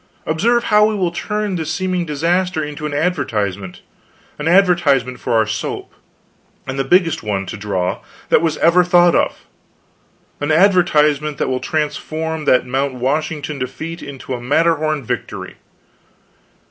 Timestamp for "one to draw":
7.21-8.01